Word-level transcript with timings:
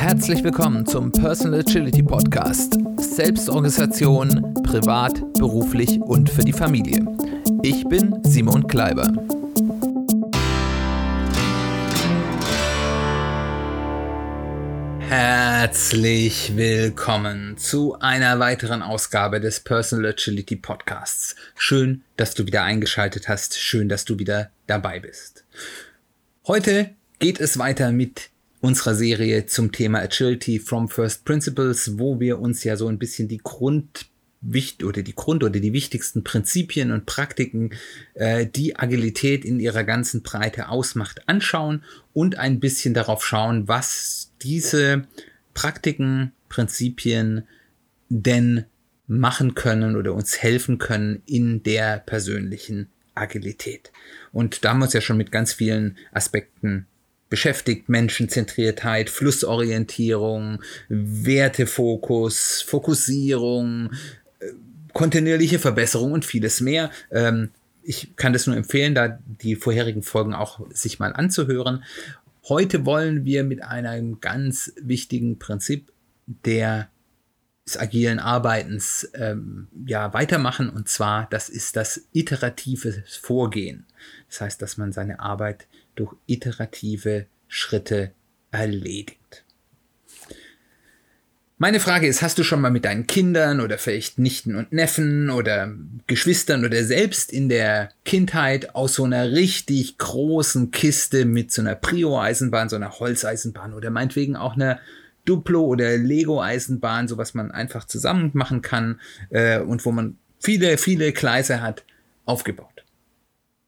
Herzlich 0.00 0.42
willkommen 0.42 0.86
zum 0.86 1.12
Personal 1.12 1.60
Agility 1.60 2.02
Podcast. 2.02 2.78
Selbstorganisation, 2.96 4.54
privat, 4.62 5.20
beruflich 5.34 6.00
und 6.00 6.30
für 6.30 6.40
die 6.40 6.54
Familie. 6.54 7.04
Ich 7.62 7.84
bin 7.84 8.18
Simon 8.24 8.66
Kleiber. 8.66 9.12
Herzlich 15.00 16.56
willkommen 16.56 17.58
zu 17.58 18.00
einer 18.00 18.38
weiteren 18.38 18.80
Ausgabe 18.80 19.38
des 19.38 19.60
Personal 19.60 20.12
Agility 20.12 20.56
Podcasts. 20.56 21.36
Schön, 21.56 22.04
dass 22.16 22.34
du 22.34 22.46
wieder 22.46 22.62
eingeschaltet 22.62 23.28
hast. 23.28 23.60
Schön, 23.60 23.90
dass 23.90 24.06
du 24.06 24.18
wieder 24.18 24.50
dabei 24.66 24.98
bist. 24.98 25.44
Heute 26.46 26.88
geht 27.18 27.38
es 27.38 27.58
weiter 27.58 27.92
mit 27.92 28.30
unserer 28.60 28.94
Serie 28.94 29.46
zum 29.46 29.72
Thema 29.72 30.00
Agility 30.00 30.58
from 30.58 30.88
First 30.88 31.24
Principles, 31.24 31.98
wo 31.98 32.20
wir 32.20 32.38
uns 32.38 32.64
ja 32.64 32.76
so 32.76 32.88
ein 32.88 32.98
bisschen 32.98 33.28
die 33.28 33.38
Grund 33.38 34.06
oder 34.82 35.02
die 35.02 35.14
Grund 35.14 35.44
oder 35.44 35.60
die 35.60 35.74
wichtigsten 35.74 36.24
Prinzipien 36.24 36.92
und 36.92 37.04
Praktiken, 37.04 37.74
äh, 38.14 38.46
die 38.46 38.76
Agilität 38.76 39.44
in 39.44 39.60
ihrer 39.60 39.84
ganzen 39.84 40.22
Breite 40.22 40.70
ausmacht, 40.70 41.28
anschauen 41.28 41.84
und 42.14 42.38
ein 42.38 42.58
bisschen 42.58 42.94
darauf 42.94 43.24
schauen, 43.24 43.68
was 43.68 44.32
diese 44.42 45.06
Praktiken, 45.52 46.32
Prinzipien 46.48 47.46
denn 48.08 48.64
machen 49.06 49.54
können 49.54 49.96
oder 49.96 50.14
uns 50.14 50.38
helfen 50.38 50.78
können 50.78 51.22
in 51.26 51.62
der 51.62 51.98
persönlichen 51.98 52.88
Agilität. 53.14 53.92
Und 54.32 54.64
da 54.64 54.70
haben 54.70 54.78
wir 54.78 54.84
uns 54.84 54.94
ja 54.94 55.00
schon 55.00 55.16
mit 55.16 55.32
ganz 55.32 55.52
vielen 55.52 55.98
Aspekten 56.12 56.86
beschäftigt. 57.30 57.88
Menschenzentriertheit, 57.88 59.08
Flussorientierung, 59.08 60.60
Wertefokus, 60.88 62.60
Fokussierung, 62.60 63.92
äh, 64.40 64.48
kontinuierliche 64.92 65.58
Verbesserung 65.58 66.12
und 66.12 66.26
vieles 66.26 66.60
mehr. 66.60 66.90
Ähm, 67.10 67.50
ich 67.82 68.14
kann 68.16 68.34
das 68.34 68.46
nur 68.46 68.56
empfehlen, 68.56 68.94
da 68.94 69.18
die 69.24 69.56
vorherigen 69.56 70.02
Folgen 70.02 70.34
auch 70.34 70.60
sich 70.70 70.98
mal 70.98 71.14
anzuhören. 71.14 71.84
Heute 72.48 72.84
wollen 72.84 73.24
wir 73.24 73.44
mit 73.44 73.62
einem 73.62 74.20
ganz 74.20 74.72
wichtigen 74.80 75.38
Prinzip 75.38 75.92
der 76.26 76.90
des 77.66 77.78
agilen 77.78 78.18
Arbeitens 78.18 79.08
ähm, 79.14 79.68
ja 79.86 80.12
weitermachen 80.12 80.70
und 80.70 80.88
zwar 80.88 81.28
das 81.30 81.48
ist 81.48 81.76
das 81.76 82.08
iterative 82.12 83.04
Vorgehen. 83.20 83.86
Das 84.28 84.40
heißt, 84.40 84.62
dass 84.62 84.76
man 84.76 84.92
seine 84.92 85.20
Arbeit 85.20 85.68
durch 86.00 86.14
iterative 86.26 87.26
Schritte 87.46 88.12
erledigt. 88.50 89.44
Meine 91.62 91.78
Frage 91.78 92.06
ist, 92.06 92.22
hast 92.22 92.38
du 92.38 92.42
schon 92.42 92.62
mal 92.62 92.70
mit 92.70 92.86
deinen 92.86 93.06
Kindern 93.06 93.60
oder 93.60 93.76
vielleicht 93.76 94.18
Nichten 94.18 94.56
und 94.56 94.72
Neffen 94.72 95.28
oder 95.28 95.70
Geschwistern 96.06 96.64
oder 96.64 96.82
selbst 96.84 97.30
in 97.30 97.50
der 97.50 97.90
Kindheit 98.06 98.74
aus 98.74 98.94
so 98.94 99.04
einer 99.04 99.32
richtig 99.32 99.98
großen 99.98 100.70
Kiste 100.70 101.26
mit 101.26 101.52
so 101.52 101.60
einer 101.60 101.74
Prio-Eisenbahn, 101.74 102.70
so 102.70 102.76
einer 102.76 102.98
Holzeisenbahn 102.98 103.74
oder 103.74 103.90
meinetwegen 103.90 104.36
auch 104.36 104.54
einer 104.54 104.80
Duplo- 105.26 105.66
oder 105.66 105.98
Lego-Eisenbahn, 105.98 107.08
so 107.08 107.18
was 107.18 107.34
man 107.34 107.50
einfach 107.50 107.84
zusammen 107.84 108.30
machen 108.32 108.62
kann 108.62 108.98
äh, 109.28 109.60
und 109.60 109.84
wo 109.84 109.92
man 109.92 110.16
viele, 110.38 110.78
viele 110.78 111.12
Gleise 111.12 111.60
hat, 111.60 111.84
aufgebaut. 112.24 112.86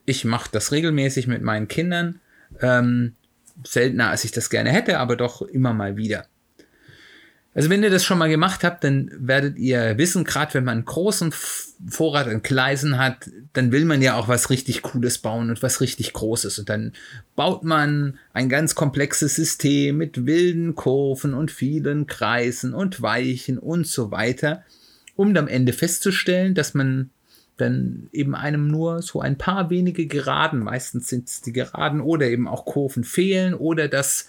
Ich 0.07 0.25
mache 0.25 0.49
das 0.51 0.73
regelmäßig 0.73 1.27
mit 1.27 1.43
meinen 1.43 1.69
Kindern, 1.69 2.22
ähm, 2.61 3.15
seltener 3.65 4.11
als 4.11 4.25
ich 4.25 4.33
das 4.33 4.51
gerne 4.51 4.71
hätte, 4.71 4.99
aber 4.99 5.17
doch 5.17 5.43
immer 5.43 5.73
mal 5.73 5.97
wieder. 5.97 6.27
Also 7.55 7.69
wenn 7.69 7.83
ihr 7.83 7.91
das 7.91 8.05
schon 8.05 8.17
mal 8.17 8.31
gemacht 8.31 8.65
habt, 8.65 8.83
dann 8.83 9.11
werdet 9.15 9.59
ihr 9.59 9.99
wissen, 9.99 10.25
gerade 10.25 10.55
wenn 10.55 10.65
man 10.65 10.79
einen 10.79 10.85
großen 10.87 11.33
Vorrat 11.87 12.27
an 12.27 12.41
Gleisen 12.41 12.97
hat, 12.97 13.29
dann 13.53 13.73
will 13.73 13.85
man 13.85 14.01
ja 14.01 14.17
auch 14.17 14.27
was 14.27 14.49
richtig 14.49 14.81
Cooles 14.81 15.19
bauen 15.19 15.51
und 15.51 15.63
was 15.63 15.83
richtig 15.83 16.15
Großes. 16.15 16.59
Und 16.59 16.71
dann 16.71 16.93
baut 17.37 17.63
man 17.63 18.19
ein 18.33 18.49
ganz 18.49 18.75
komplexes 18.75 19.35
System 19.35 19.99
mit 19.99 20.25
wilden 20.25 20.75
Kurven 20.77 21.35
und 21.35 21.51
vielen 21.51 22.07
Kreisen 22.07 22.73
und 22.73 23.03
Weichen 23.03 23.59
und 23.59 23.87
so 23.87 24.11
weiter, 24.11 24.65
um 25.15 25.37
am 25.37 25.49
Ende 25.49 25.75
festzustellen, 25.75 26.55
dass 26.55 26.73
man 26.73 27.11
dann 27.63 28.09
eben 28.13 28.35
einem 28.35 28.69
nur 28.69 29.01
so 29.03 29.21
ein 29.21 29.39
paar 29.39 29.71
wenige 29.71 30.07
Geraden, 30.07 30.61
meistens 30.61 31.09
sind 31.09 31.29
es 31.29 31.41
die 31.41 31.53
Geraden 31.53 32.01
oder 32.01 32.27
eben 32.27 32.47
auch 32.47 32.65
Kurven 32.65 33.05
fehlen 33.05 33.55
oder 33.55 33.89
dass 33.89 34.29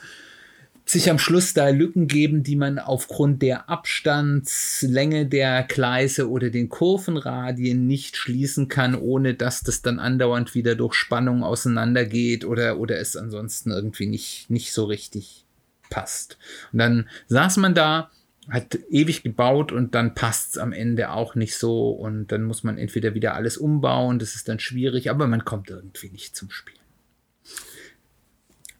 sich 0.85 1.09
am 1.09 1.17
Schluss 1.17 1.53
da 1.53 1.69
Lücken 1.69 2.07
geben, 2.07 2.43
die 2.43 2.55
man 2.55 2.77
aufgrund 2.77 3.41
der 3.41 3.69
Abstandslänge 3.69 5.25
der 5.25 5.63
Gleise 5.63 6.29
oder 6.29 6.49
den 6.49 6.69
Kurvenradien 6.69 7.87
nicht 7.87 8.17
schließen 8.17 8.67
kann, 8.67 8.95
ohne 8.95 9.33
dass 9.33 9.61
das 9.61 9.81
dann 9.81 9.99
andauernd 9.99 10.55
wieder 10.55 10.75
durch 10.75 10.93
Spannung 10.93 11.43
auseinandergeht 11.43 12.43
oder, 12.43 12.79
oder 12.79 12.99
es 12.99 13.15
ansonsten 13.15 13.71
irgendwie 13.71 14.07
nicht, 14.07 14.49
nicht 14.49 14.73
so 14.73 14.85
richtig 14.85 15.45
passt. 15.89 16.37
Und 16.73 16.79
dann 16.79 17.09
saß 17.27 17.57
man 17.57 17.73
da, 17.73 18.11
hat 18.49 18.77
ewig 18.89 19.23
gebaut 19.23 19.71
und 19.71 19.95
dann 19.95 20.15
passt 20.15 20.51
es 20.51 20.57
am 20.57 20.73
Ende 20.73 21.11
auch 21.11 21.35
nicht 21.35 21.55
so 21.55 21.91
und 21.91 22.31
dann 22.31 22.43
muss 22.43 22.63
man 22.63 22.77
entweder 22.77 23.13
wieder 23.13 23.35
alles 23.35 23.57
umbauen, 23.57 24.19
das 24.19 24.35
ist 24.35 24.49
dann 24.49 24.59
schwierig, 24.59 25.09
aber 25.09 25.27
man 25.27 25.45
kommt 25.45 25.69
irgendwie 25.69 26.09
nicht 26.09 26.35
zum 26.35 26.51
Spiel. 26.51 26.75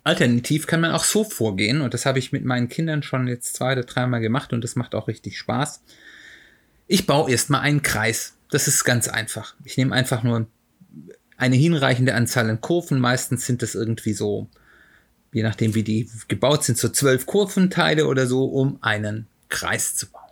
Alternativ 0.04 0.68
kann 0.68 0.82
man 0.82 0.92
auch 0.92 1.06
so 1.06 1.24
vorgehen 1.24 1.80
und 1.80 1.94
das 1.94 2.06
habe 2.06 2.20
ich 2.20 2.34
mit 2.34 2.44
meinen 2.44 2.68
Kindern 2.68 3.04
schon 3.04 3.28
jetzt 3.28 3.56
zwei 3.56 3.72
oder 3.72 3.84
dreimal 3.84 4.20
gemacht 4.20 4.52
und 4.52 4.62
das 4.62 4.76
macht 4.76 4.96
auch 4.96 5.08
richtig 5.08 5.38
Spaß. 5.38 5.82
Ich 6.88 7.06
baue 7.06 7.32
erstmal 7.32 7.62
einen 7.62 7.82
Kreis. 7.82 8.36
Das 8.50 8.68
ist 8.68 8.84
ganz 8.84 9.08
einfach. 9.08 9.56
Ich 9.64 9.78
nehme 9.78 9.96
einfach 9.96 10.24
nur 10.24 10.48
eine 11.38 11.56
hinreichende 11.56 12.16
Anzahl 12.16 12.50
an 12.50 12.60
Kurven. 12.60 13.00
Meistens 13.00 13.46
sind 13.46 13.62
das 13.62 13.76
irgendwie 13.76 14.14
so, 14.14 14.50
je 15.32 15.42
nachdem 15.42 15.74
wie 15.74 15.84
die 15.84 16.10
gebaut 16.28 16.66
sind, 16.66 16.78
so 16.78 16.90
zwölf 16.90 17.26
Kurventeile 17.26 18.06
oder 18.06 18.28
so, 18.28 18.44
um 18.44 18.78
einen 18.82 19.28
Kreis 19.54 19.96
zu 19.96 20.12
bauen. 20.12 20.24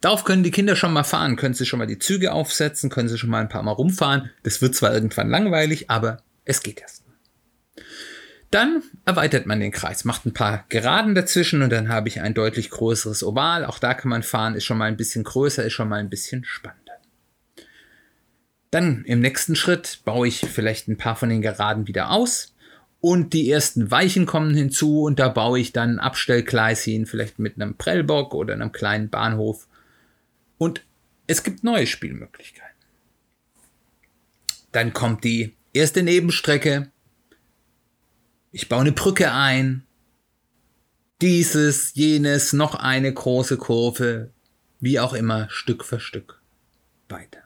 Darauf 0.00 0.24
können 0.24 0.42
die 0.42 0.50
Kinder 0.50 0.76
schon 0.76 0.92
mal 0.92 1.04
fahren, 1.04 1.36
können 1.36 1.54
sie 1.54 1.66
schon 1.66 1.78
mal 1.78 1.86
die 1.86 1.98
Züge 1.98 2.32
aufsetzen, 2.32 2.90
können 2.90 3.08
sie 3.08 3.18
schon 3.18 3.30
mal 3.30 3.40
ein 3.40 3.48
paar 3.48 3.62
Mal 3.62 3.72
rumfahren. 3.72 4.30
Das 4.42 4.62
wird 4.62 4.74
zwar 4.74 4.94
irgendwann 4.94 5.28
langweilig, 5.28 5.90
aber 5.90 6.22
es 6.44 6.62
geht 6.62 6.80
erst. 6.80 7.02
Dann 8.50 8.82
erweitert 9.06 9.46
man 9.46 9.60
den 9.60 9.72
Kreis, 9.72 10.04
macht 10.04 10.26
ein 10.26 10.34
paar 10.34 10.66
Geraden 10.68 11.14
dazwischen 11.14 11.62
und 11.62 11.70
dann 11.70 11.88
habe 11.88 12.08
ich 12.08 12.20
ein 12.20 12.34
deutlich 12.34 12.68
größeres 12.68 13.24
Oval. 13.24 13.64
Auch 13.64 13.78
da 13.78 13.94
kann 13.94 14.10
man 14.10 14.22
fahren, 14.22 14.54
ist 14.54 14.64
schon 14.64 14.76
mal 14.76 14.86
ein 14.86 14.98
bisschen 14.98 15.24
größer, 15.24 15.64
ist 15.64 15.72
schon 15.72 15.88
mal 15.88 16.00
ein 16.00 16.10
bisschen 16.10 16.44
spannender. 16.44 16.92
Dann 18.70 19.04
im 19.06 19.20
nächsten 19.20 19.56
Schritt 19.56 20.00
baue 20.04 20.28
ich 20.28 20.40
vielleicht 20.40 20.88
ein 20.88 20.98
paar 20.98 21.16
von 21.16 21.30
den 21.30 21.40
Geraden 21.40 21.88
wieder 21.88 22.10
aus 22.10 22.54
und 23.02 23.32
die 23.32 23.50
ersten 23.50 23.90
Weichen 23.90 24.26
kommen 24.26 24.54
hinzu 24.54 25.02
und 25.02 25.18
da 25.18 25.28
baue 25.28 25.58
ich 25.58 25.72
dann 25.72 25.96
ein 25.96 25.98
Abstellgleis 25.98 26.84
hin, 26.84 27.04
vielleicht 27.04 27.40
mit 27.40 27.56
einem 27.56 27.74
Prellbock 27.74 28.32
oder 28.32 28.54
einem 28.54 28.70
kleinen 28.70 29.10
Bahnhof. 29.10 29.66
Und 30.56 30.84
es 31.26 31.42
gibt 31.42 31.64
neue 31.64 31.88
Spielmöglichkeiten. 31.88 32.70
Dann 34.70 34.92
kommt 34.92 35.24
die 35.24 35.52
erste 35.72 36.04
Nebenstrecke, 36.04 36.92
ich 38.52 38.68
baue 38.68 38.82
eine 38.82 38.92
Brücke 38.92 39.32
ein, 39.32 39.82
dieses, 41.20 41.94
jenes, 41.94 42.52
noch 42.52 42.76
eine 42.76 43.12
große 43.12 43.56
Kurve, 43.56 44.30
wie 44.78 45.00
auch 45.00 45.12
immer, 45.12 45.48
Stück 45.50 45.84
für 45.84 45.98
Stück 45.98 46.40
weiter. 47.08 47.40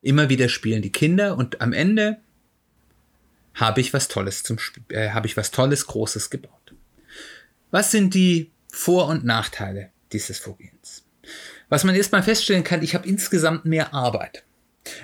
Immer 0.00 0.28
wieder 0.28 0.48
spielen 0.48 0.82
die 0.82 0.92
Kinder 0.92 1.36
und 1.36 1.60
am 1.60 1.72
Ende 1.72 2.20
habe 3.56 3.80
ich 3.80 3.92
was 3.92 4.08
Tolles 4.08 4.42
zum 4.44 4.58
äh, 4.90 5.10
habe 5.10 5.26
ich 5.26 5.36
was 5.36 5.50
Tolles, 5.50 5.86
Großes 5.86 6.30
gebaut. 6.30 6.74
Was 7.70 7.90
sind 7.90 8.14
die 8.14 8.52
Vor- 8.70 9.08
und 9.08 9.24
Nachteile 9.24 9.90
dieses 10.12 10.38
Vorgehens? 10.38 11.04
Was 11.68 11.82
man 11.82 11.96
erstmal 11.96 12.22
feststellen 12.22 12.62
kann, 12.62 12.82
ich 12.82 12.94
habe 12.94 13.08
insgesamt 13.08 13.64
mehr 13.64 13.92
Arbeit. 13.92 14.44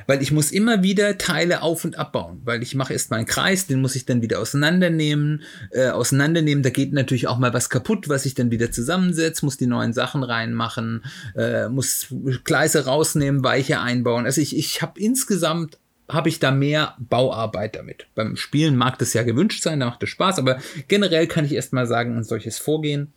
Weil 0.07 0.23
ich 0.23 0.31
muss 0.31 0.53
immer 0.53 0.85
wieder 0.85 1.19
Teile 1.19 1.63
auf- 1.63 1.85
und 1.85 1.99
abbauen, 1.99 2.41
weil 2.45 2.63
ich 2.63 2.77
mache 2.77 2.93
erstmal 2.93 3.19
einen 3.19 3.27
Kreis, 3.27 3.67
den 3.67 3.81
muss 3.81 3.97
ich 3.97 4.07
dann 4.07 4.23
wieder 4.23 4.39
auseinandernehmen. 4.39 5.43
Äh, 5.73 5.89
auseinandernehmen, 5.89 6.63
da 6.63 6.71
geht 6.71 6.93
natürlich 6.93 7.27
auch 7.27 7.39
mal 7.39 7.53
was 7.53 7.69
kaputt, 7.69 8.09
was 8.09 8.25
ich 8.25 8.35
dann 8.35 8.53
wieder 8.53 8.71
zusammensetze, 8.71 9.45
muss 9.45 9.57
die 9.57 9.67
neuen 9.67 9.93
Sachen 9.93 10.23
reinmachen, 10.23 11.05
äh, 11.35 11.69
muss 11.69 12.07
Gleise 12.45 12.85
rausnehmen, 12.85 13.43
Weiche 13.43 13.81
einbauen. 13.81 14.25
Also 14.25 14.41
ich, 14.41 14.57
ich 14.57 14.83
habe 14.83 15.01
insgesamt 15.01 15.79
habe 16.13 16.29
ich 16.29 16.39
da 16.39 16.51
mehr 16.51 16.97
Bauarbeit 16.99 17.77
damit. 17.77 18.07
Beim 18.15 18.37
Spielen 18.37 18.77
mag 18.77 18.99
das 18.99 19.15
ja 19.15 19.23
gewünscht 19.23 19.63
sein, 19.63 19.81
da 19.81 19.87
macht 19.87 20.03
es 20.03 20.11
Spaß, 20.11 20.39
aber 20.39 20.61
generell 20.89 21.27
kann 21.27 21.45
ich 21.45 21.53
erstmal 21.53 21.87
sagen, 21.87 22.17
ein 22.17 22.25
solches 22.25 22.59
Vorgehen, 22.59 23.13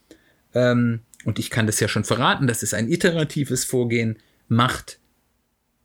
ähm, 0.53 1.01
und 1.25 1.39
ich 1.39 1.49
kann 1.49 1.65
das 1.65 1.79
ja 1.79 1.87
schon 1.87 2.03
verraten, 2.03 2.47
das 2.47 2.63
ist 2.63 2.73
ein 2.73 2.89
iteratives 2.89 3.65
Vorgehen, 3.65 4.19
macht 4.47 4.99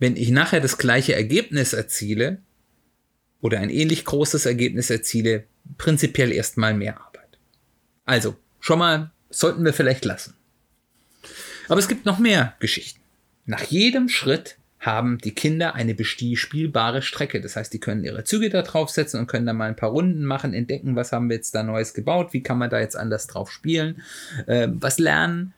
wenn 0.00 0.16
ich 0.16 0.30
nachher 0.30 0.60
das 0.60 0.78
gleiche 0.78 1.14
Ergebnis 1.14 1.74
erziele 1.74 2.38
oder 3.40 3.60
ein 3.60 3.70
ähnlich 3.70 4.04
großes 4.04 4.46
Ergebnis 4.46 4.90
erziele, 4.90 5.44
prinzipiell 5.76 6.32
erstmal 6.32 6.74
mehr 6.74 6.98
Arbeit. 6.98 7.38
Also, 8.06 8.34
schon 8.58 8.78
mal 8.78 9.12
sollten 9.28 9.64
wir 9.64 9.74
vielleicht 9.74 10.06
lassen. 10.06 10.34
Aber 11.68 11.78
es 11.78 11.86
gibt 11.86 12.06
noch 12.06 12.18
mehr 12.18 12.56
Geschichten. 12.60 13.00
Nach 13.44 13.62
jedem 13.62 14.08
Schritt 14.08 14.56
haben 14.80 15.18
die 15.18 15.34
Kinder 15.34 15.74
eine 15.74 15.94
spielbare 16.02 17.02
Strecke. 17.02 17.42
Das 17.42 17.54
heißt, 17.54 17.72
die 17.72 17.80
können 17.80 18.02
ihre 18.02 18.24
Züge 18.24 18.48
da 18.48 18.62
draufsetzen 18.62 19.20
und 19.20 19.26
können 19.26 19.46
dann 19.46 19.58
mal 19.58 19.68
ein 19.68 19.76
paar 19.76 19.90
Runden 19.90 20.24
machen, 20.24 20.54
entdecken, 20.54 20.96
was 20.96 21.12
haben 21.12 21.28
wir 21.28 21.36
jetzt 21.36 21.54
da 21.54 21.62
Neues 21.62 21.92
gebaut, 21.92 22.32
wie 22.32 22.42
kann 22.42 22.58
man 22.58 22.70
da 22.70 22.80
jetzt 22.80 22.96
anders 22.96 23.26
drauf 23.26 23.52
spielen, 23.52 24.02
äh, 24.46 24.68
was 24.70 24.98
lernen. 24.98 25.52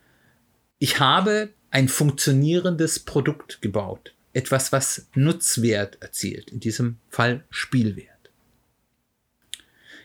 Ich 0.80 0.98
habe 0.98 1.50
ein 1.70 1.88
funktionierendes 1.88 2.98
Produkt 2.98 3.62
gebaut. 3.62 4.12
Etwas, 4.32 4.72
was 4.72 5.06
Nutzwert 5.14 6.02
erzielt. 6.02 6.50
In 6.50 6.58
diesem 6.58 6.98
Fall 7.08 7.44
Spielwert. 7.48 8.08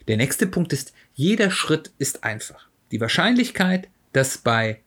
Der 0.07 0.17
nächste 0.17 0.45
Punkt 0.45 0.73
ist, 0.73 0.93
jeder 1.15 1.49
Schritt 1.49 1.91
ist 1.97 2.23
einfach. 2.23 2.67
Die 2.91 3.01
Wahrscheinlichkeit, 3.01 3.89
dass 4.13 4.37
bei 4.37 4.81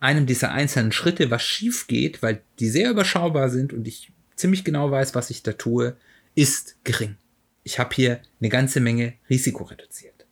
einem 0.00 0.26
dieser 0.26 0.52
einzelnen 0.52 0.92
Schritte 0.92 1.30
was 1.30 1.42
schief 1.42 1.86
geht, 1.86 2.22
weil 2.22 2.42
die 2.60 2.68
sehr 2.68 2.90
überschaubar 2.90 3.50
sind 3.50 3.72
und 3.72 3.88
ich 3.88 4.12
ziemlich 4.36 4.64
genau 4.64 4.90
weiß, 4.90 5.14
was 5.14 5.30
ich 5.30 5.42
da 5.42 5.52
tue, 5.52 5.96
ist 6.34 6.76
gering. 6.84 7.16
Ich 7.64 7.78
habe 7.78 7.94
hier 7.94 8.20
eine 8.40 8.48
ganze 8.48 8.80
Menge 8.80 9.14
Risiko 9.28 9.64
reduziert. 9.64 10.26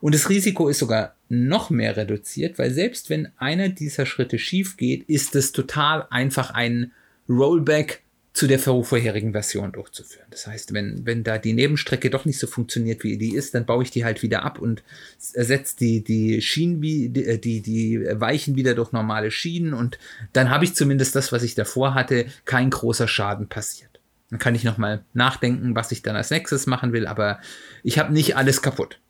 Und 0.00 0.14
das 0.14 0.28
Risiko 0.28 0.68
ist 0.68 0.78
sogar 0.78 1.16
noch 1.28 1.70
mehr 1.70 1.96
reduziert, 1.96 2.58
weil 2.58 2.70
selbst 2.70 3.10
wenn 3.10 3.28
einer 3.36 3.68
dieser 3.68 4.06
Schritte 4.06 4.38
schief 4.38 4.76
geht, 4.76 5.08
ist 5.08 5.34
es 5.34 5.52
total 5.52 6.06
einfach 6.10 6.50
ein 6.50 6.92
Rollback 7.28 8.02
zu 8.36 8.46
der 8.46 8.58
vorherigen 8.58 9.32
Version 9.32 9.72
durchzuführen. 9.72 10.26
Das 10.28 10.46
heißt, 10.46 10.74
wenn, 10.74 11.06
wenn 11.06 11.24
da 11.24 11.38
die 11.38 11.54
Nebenstrecke 11.54 12.10
doch 12.10 12.26
nicht 12.26 12.38
so 12.38 12.46
funktioniert, 12.46 13.02
wie 13.02 13.16
die 13.16 13.34
ist, 13.34 13.54
dann 13.54 13.64
baue 13.64 13.82
ich 13.82 13.90
die 13.90 14.04
halt 14.04 14.22
wieder 14.22 14.42
ab 14.42 14.58
und 14.58 14.82
ersetze 15.32 15.76
die, 15.78 16.04
die 16.04 16.42
Schienen, 16.42 16.82
die, 16.82 17.08
die, 17.40 17.62
die 17.62 18.06
Weichen 18.12 18.54
wieder 18.54 18.74
durch 18.74 18.92
normale 18.92 19.30
Schienen 19.30 19.72
und 19.72 19.98
dann 20.34 20.50
habe 20.50 20.66
ich 20.66 20.74
zumindest 20.74 21.16
das, 21.16 21.32
was 21.32 21.42
ich 21.42 21.54
davor 21.54 21.94
hatte, 21.94 22.26
kein 22.44 22.68
großer 22.68 23.08
Schaden 23.08 23.48
passiert. 23.48 24.00
Dann 24.28 24.38
kann 24.38 24.54
ich 24.54 24.64
nochmal 24.64 25.02
nachdenken, 25.14 25.74
was 25.74 25.90
ich 25.90 26.02
dann 26.02 26.14
als 26.14 26.30
nächstes 26.30 26.66
machen 26.66 26.92
will, 26.92 27.06
aber 27.06 27.40
ich 27.82 27.98
habe 27.98 28.12
nicht 28.12 28.36
alles 28.36 28.60
kaputt. 28.60 29.00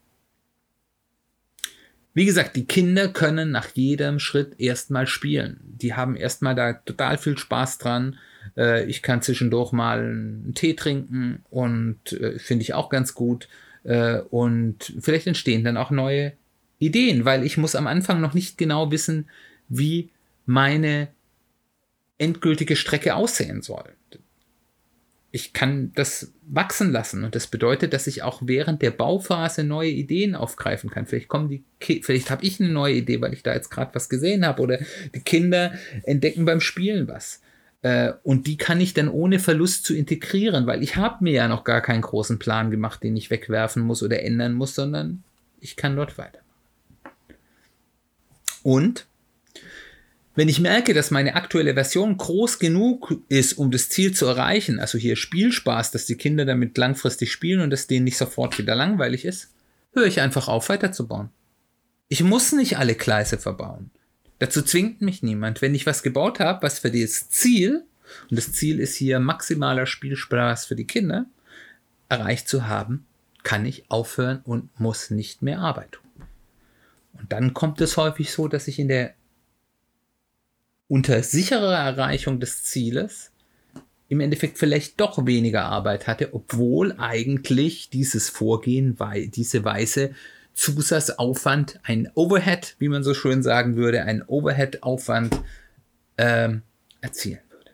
Wie 2.13 2.25
gesagt, 2.25 2.55
die 2.55 2.65
Kinder 2.65 3.09
können 3.09 3.51
nach 3.51 3.67
jedem 3.73 4.19
Schritt 4.19 4.57
erstmal 4.57 5.05
spielen. 5.05 5.59
Die 5.65 5.95
haben 5.95 6.15
erstmal 6.15 6.55
da 6.55 6.71
total 6.71 7.17
viel 7.17 7.37
Spaß 7.37 7.77
dran 7.77 8.17
äh, 8.55 8.85
ich 8.85 9.01
kann 9.01 9.21
zwischendurch 9.21 9.71
mal 9.71 9.99
einen 9.99 10.53
Tee 10.53 10.75
trinken 10.75 11.43
und 11.49 12.13
äh, 12.13 12.39
finde 12.39 12.63
ich 12.63 12.73
auch 12.73 12.89
ganz 12.89 13.13
gut. 13.13 13.47
Äh, 13.83 14.19
und 14.29 14.93
vielleicht 14.99 15.27
entstehen 15.27 15.63
dann 15.63 15.77
auch 15.77 15.91
neue 15.91 16.33
Ideen, 16.79 17.25
weil 17.25 17.43
ich 17.43 17.57
muss 17.57 17.75
am 17.75 17.87
Anfang 17.87 18.21
noch 18.21 18.33
nicht 18.33 18.57
genau 18.57 18.91
wissen, 18.91 19.29
wie 19.69 20.09
meine 20.45 21.09
endgültige 22.17 22.75
Strecke 22.75 23.15
aussehen 23.15 23.61
soll. 23.61 23.93
Ich 25.31 25.53
kann 25.53 25.91
das 25.93 26.33
wachsen 26.47 26.91
lassen 26.91 27.23
und 27.23 27.35
das 27.35 27.47
bedeutet, 27.47 27.93
dass 27.93 28.07
ich 28.07 28.23
auch 28.23 28.41
während 28.45 28.81
der 28.81 28.91
Bauphase 28.91 29.63
neue 29.63 29.89
Ideen 29.89 30.35
aufgreifen 30.35 30.89
kann. 30.89 31.05
Vielleicht 31.05 31.27
kommen 31.27 31.49
die, 31.49 31.63
vielleicht 32.01 32.31
habe 32.31 32.45
ich 32.45 32.59
eine 32.59 32.69
neue 32.69 32.95
Idee, 32.95 33.21
weil 33.21 33.33
ich 33.33 33.43
da 33.43 33.53
jetzt 33.53 33.69
gerade 33.69 33.93
was 33.93 34.09
gesehen 34.09 34.45
habe 34.45 34.61
oder 34.61 34.79
die 35.13 35.19
Kinder 35.19 35.73
entdecken 36.03 36.45
beim 36.45 36.61
Spielen 36.61 37.07
was. 37.07 37.41
Äh, 37.81 38.13
und 38.23 38.47
die 38.47 38.57
kann 38.57 38.81
ich 38.81 38.93
dann 38.93 39.09
ohne 39.09 39.39
Verlust 39.39 39.85
zu 39.85 39.95
integrieren, 39.95 40.67
weil 40.67 40.83
ich 40.83 40.95
habe 40.95 41.23
mir 41.23 41.33
ja 41.33 41.47
noch 41.47 41.63
gar 41.63 41.81
keinen 41.81 42.01
großen 42.01 42.39
Plan 42.39 42.71
gemacht, 42.71 43.03
den 43.03 43.15
ich 43.15 43.29
wegwerfen 43.29 43.83
muss 43.83 44.03
oder 44.03 44.23
ändern 44.23 44.53
muss, 44.53 44.75
sondern 44.75 45.23
ich 45.59 45.75
kann 45.75 45.95
dort 45.95 46.17
weitermachen. 46.17 46.45
Und 48.63 49.07
wenn 50.35 50.49
ich 50.49 50.59
merke, 50.59 50.93
dass 50.93 51.09
meine 51.09 51.35
aktuelle 51.35 51.73
Version 51.73 52.15
groß 52.15 52.59
genug 52.59 53.15
ist, 53.27 53.53
um 53.53 53.71
das 53.71 53.89
Ziel 53.89 54.13
zu 54.13 54.27
erreichen, 54.27 54.79
also 54.79 54.97
hier 54.97 55.15
Spielspaß, 55.15 55.89
dass 55.91 56.05
die 56.05 56.15
Kinder 56.15 56.45
damit 56.45 56.77
langfristig 56.77 57.31
spielen 57.31 57.61
und 57.61 57.71
dass 57.71 57.87
denen 57.87 58.03
nicht 58.03 58.17
sofort 58.17 58.59
wieder 58.59 58.75
langweilig 58.75 59.25
ist, 59.25 59.51
höre 59.93 60.05
ich 60.05 60.21
einfach 60.21 60.47
auf, 60.47 60.69
weiterzubauen. 60.69 61.29
Ich 62.07 62.23
muss 62.23 62.51
nicht 62.51 62.77
alle 62.77 62.93
Gleise 62.93 63.39
verbauen. 63.39 63.89
Dazu 64.39 64.61
zwingt 64.61 65.01
mich 65.01 65.23
niemand. 65.23 65.61
Wenn 65.61 65.75
ich 65.75 65.85
was 65.85 66.03
gebaut 66.03 66.39
habe, 66.39 66.61
was 66.61 66.79
für 66.79 66.91
das 66.91 67.29
Ziel, 67.29 67.83
und 68.29 68.37
das 68.37 68.51
Ziel 68.51 68.79
ist 68.79 68.95
hier 68.95 69.19
maximaler 69.19 69.85
Spielspaß 69.85 70.65
für 70.65 70.75
die 70.75 70.87
Kinder, 70.87 71.25
erreicht 72.09 72.47
zu 72.47 72.67
haben, 72.67 73.05
kann 73.43 73.65
ich 73.65 73.89
aufhören 73.89 74.41
und 74.43 74.79
muss 74.79 75.09
nicht 75.09 75.41
mehr 75.41 75.59
Arbeit 75.59 75.93
tun. 75.93 76.07
Und 77.13 77.31
dann 77.31 77.53
kommt 77.53 77.81
es 77.81 77.97
häufig 77.97 78.31
so, 78.31 78.47
dass 78.47 78.67
ich 78.67 78.79
in 78.79 78.87
der 78.87 79.13
unter 80.87 81.21
sicherer 81.23 81.75
Erreichung 81.75 82.39
des 82.39 82.63
Zieles 82.63 83.31
im 84.09 84.21
Endeffekt 84.21 84.57
vielleicht 84.57 84.99
doch 85.01 85.25
weniger 85.25 85.65
Arbeit 85.65 86.07
hatte, 86.07 86.33
obwohl 86.33 86.93
eigentlich 86.97 87.89
dieses 87.89 88.29
Vorgehen, 88.29 88.97
weil 88.99 89.27
diese 89.27 89.65
Weise 89.65 90.15
Zusatzaufwand, 90.57 91.79
ein 91.83 92.09
Overhead, 92.15 92.75
wie 92.79 92.89
man 92.89 93.03
so 93.03 93.13
schön 93.13 93.43
sagen 93.43 93.75
würde, 93.75 94.03
ein 94.03 94.23
Overhead-Aufwand 94.23 95.39
ähm, 96.17 96.63
erzielen 96.99 97.41
würde. 97.51 97.71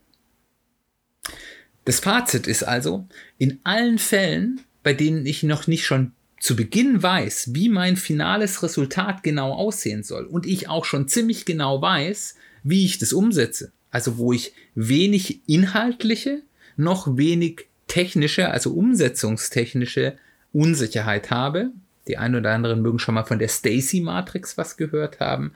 Das 1.85 2.01
Fazit 2.01 2.45
ist 2.45 2.63
also, 2.63 3.07
in 3.38 3.59
allen 3.63 4.00
Fällen, 4.00 4.59
bei 4.83 4.94
denen 4.94 5.25
ich 5.25 5.44
noch 5.44 5.65
nicht 5.65 5.85
schon 5.85 6.12
zu 6.41 6.57
Beginn 6.57 7.01
weiß, 7.01 7.51
wie 7.53 7.69
mein 7.69 7.95
finales 7.95 8.62
Resultat 8.63 9.24
genau 9.24 9.53
aussehen 9.53 10.03
soll 10.03 10.25
und 10.25 10.45
ich 10.45 10.68
auch 10.68 10.83
schon 10.83 11.07
ziemlich 11.07 11.45
genau 11.45 11.81
weiß, 11.81 12.35
wie 12.63 12.83
ich 12.83 12.97
das 12.97 13.13
umsetze, 13.13 13.71
also 13.91 14.18
wo 14.18 14.33
ich 14.33 14.51
wenig 14.75 15.39
inhaltliche, 15.47 16.41
noch 16.75 17.15
wenig 17.15 17.68
technische, 17.88 18.50
also 18.50 18.74
umsetzungstechnische 18.74 20.18
Unsicherheit 20.51 21.31
habe, 21.31 21.71
die 22.08 22.18
einen 22.18 22.36
oder 22.36 22.52
anderen 22.52 22.82
mögen 22.82 23.00
schon 23.00 23.16
mal 23.16 23.24
von 23.24 23.40
der 23.40 23.48
Stacy-Matrix 23.48 24.58
was 24.58 24.78
gehört 24.78 25.20
haben. 25.20 25.54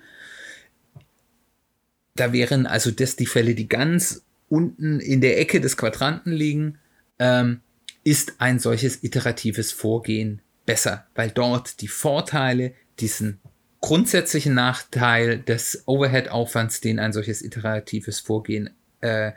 Da 2.15 2.33
wären 2.33 2.65
also 2.65 2.91
das 2.91 3.15
die 3.15 3.25
Fälle, 3.25 3.53
die 3.53 3.67
ganz 3.67 4.23
unten 4.49 4.99
in 4.99 5.21
der 5.21 5.39
Ecke 5.39 5.61
des 5.61 5.77
Quadranten 5.77 6.31
liegen, 6.31 6.79
ähm, 7.19 7.61
ist 8.03 8.35
ein 8.39 8.59
solches 8.59 9.03
iteratives 9.03 9.71
Vorgehen 9.71 10.41
besser, 10.65 11.05
weil 11.13 11.29
dort 11.29 11.81
die 11.81 11.87
Vorteile 11.87 12.73
diesen 12.99 13.39
grundsätzlichen 13.81 14.53
Nachteil 14.53 15.39
des 15.39 15.83
Overhead-Aufwands, 15.85 16.81
den 16.81 16.99
ein 16.99 17.13
solches 17.13 17.41
iteratives 17.41 18.19
Vorgehen 18.19 18.71
äh, 19.01 19.33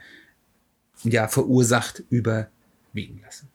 ja, 1.05 1.29
verursacht, 1.29 2.03
überwiegen 2.11 3.21
lassen. 3.23 3.50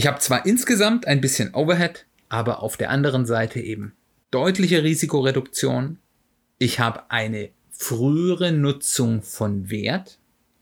Ich 0.00 0.06
habe 0.06 0.18
zwar 0.18 0.46
insgesamt 0.46 1.06
ein 1.06 1.20
bisschen 1.20 1.52
Overhead, 1.52 2.06
aber 2.30 2.62
auf 2.62 2.78
der 2.78 2.88
anderen 2.88 3.26
Seite 3.26 3.60
eben 3.60 3.92
deutliche 4.30 4.82
Risikoreduktion. 4.82 5.98
Ich 6.56 6.80
habe 6.80 7.10
eine 7.10 7.50
frühere 7.70 8.50
Nutzung 8.50 9.20
von 9.20 9.68
Wert 9.68 10.18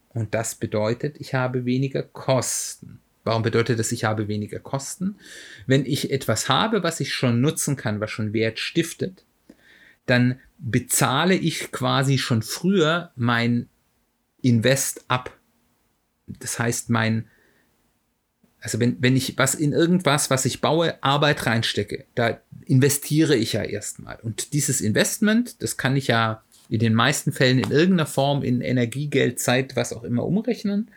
und 0.09 0.33
das 0.33 0.55
bedeutet, 0.55 1.21
ich 1.21 1.35
habe 1.35 1.63
weniger 1.63 2.03
Kosten. 2.03 2.99
Warum 3.23 3.41
bedeutet 3.41 3.79
das, 3.79 3.93
ich 3.93 4.03
habe 4.03 4.27
weniger 4.27 4.59
Kosten? 4.59 5.15
Wenn 5.65 5.85
ich 5.85 6.11
etwas 6.11 6.49
habe, 6.49 6.83
was 6.83 6.99
ich 6.99 7.13
schon 7.13 7.39
nutzen 7.39 7.77
kann, 7.77 8.01
was 8.01 8.11
schon 8.11 8.33
Wert 8.33 8.59
stiftet, 8.59 9.23
dann 10.05 10.37
bezahle 10.57 11.35
ich 11.35 11.71
quasi 11.71 12.17
schon 12.17 12.41
früher 12.41 13.13
mein 13.15 13.69
Invest 14.41 15.05
ab. 15.07 15.33
Das 16.27 16.59
heißt, 16.59 16.89
mein 16.89 17.29
also 18.61 18.79
wenn, 18.79 18.97
wenn 19.01 19.15
ich 19.15 19.37
was 19.37 19.55
in 19.55 19.71
irgendwas, 19.71 20.29
was 20.29 20.45
ich 20.45 20.61
baue, 20.61 21.01
Arbeit 21.01 21.45
reinstecke, 21.45 22.05
da 22.15 22.41
investiere 22.65 23.35
ich 23.35 23.53
ja 23.53 23.63
erstmal. 23.63 24.17
Und 24.21 24.53
dieses 24.53 24.81
Investment, 24.81 25.61
das 25.61 25.77
kann 25.77 25.95
ich 25.95 26.07
ja 26.07 26.43
in 26.69 26.79
den 26.79 26.93
meisten 26.93 27.31
Fällen 27.31 27.59
in 27.59 27.71
irgendeiner 27.71 28.05
Form 28.05 28.43
in 28.43 28.61
Energie, 28.61 29.07
Geld, 29.07 29.39
Zeit, 29.39 29.75
was 29.75 29.93
auch 29.93 30.03
immer 30.03 30.25
umrechnen. 30.25 30.91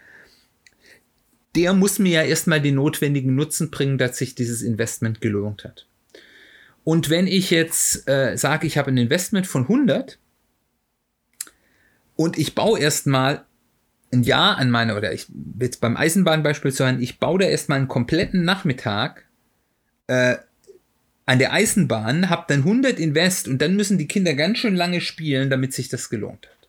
Der 1.54 1.72
muss 1.72 1.98
mir 1.98 2.12
ja 2.12 2.22
erstmal 2.22 2.60
den 2.60 2.74
notwendigen 2.74 3.34
Nutzen 3.34 3.70
bringen, 3.70 3.98
dass 3.98 4.18
sich 4.18 4.34
dieses 4.34 4.62
Investment 4.62 5.20
gelohnt 5.20 5.64
hat. 5.64 5.86
Und 6.84 7.10
wenn 7.10 7.26
ich 7.26 7.50
jetzt 7.50 8.08
äh, 8.08 8.36
sage, 8.36 8.66
ich 8.66 8.76
habe 8.76 8.90
ein 8.90 8.96
Investment 8.96 9.46
von 9.46 9.62
100 9.62 10.18
und 12.16 12.38
ich 12.38 12.54
baue 12.54 12.80
erstmal 12.80 13.44
ein 14.12 14.22
Jahr 14.22 14.58
an 14.58 14.70
meine, 14.70 14.96
oder 14.96 15.12
ich 15.12 15.26
jetzt 15.58 15.80
beim 15.80 15.96
Eisenbahnbeispiel 15.96 16.70
sein, 16.70 17.00
ich 17.00 17.18
baue 17.18 17.38
da 17.38 17.46
erstmal 17.46 17.78
einen 17.78 17.88
kompletten 17.88 18.44
Nachmittag 18.44 19.26
äh, 20.06 20.36
an 21.24 21.38
der 21.38 21.52
Eisenbahn, 21.52 22.28
hab 22.28 22.48
dann 22.48 22.60
100 22.60 22.98
Invest 22.98 23.48
und 23.48 23.62
dann 23.62 23.76
müssen 23.76 23.98
die 23.98 24.08
Kinder 24.08 24.34
ganz 24.34 24.58
schön 24.58 24.74
lange 24.74 25.00
spielen, 25.00 25.50
damit 25.50 25.72
sich 25.72 25.88
das 25.88 26.10
gelohnt 26.10 26.46
hat. 26.46 26.68